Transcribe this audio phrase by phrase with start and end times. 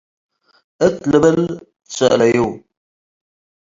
[0.85, 1.39] ”እት ልብል
[1.85, 2.37] ትሰአለዩ።